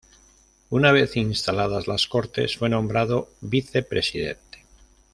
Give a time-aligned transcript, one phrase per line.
[0.71, 4.65] Una vez instaladas las Cortes, fue nombrado vicepresidente.